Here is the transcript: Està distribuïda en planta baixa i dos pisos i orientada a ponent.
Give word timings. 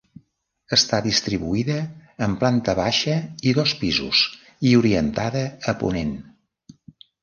Està 0.77 0.99
distribuïda 1.07 1.75
en 2.29 2.35
planta 2.41 2.77
baixa 2.81 3.19
i 3.51 3.55
dos 3.61 3.77
pisos 3.85 4.25
i 4.73 4.77
orientada 4.83 5.49
a 5.77 5.81
ponent. 5.87 6.21